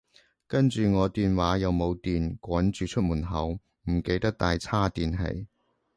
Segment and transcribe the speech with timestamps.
[0.47, 5.45] 跟住我電話又冇電，趕住出門口，唔記得帶叉電器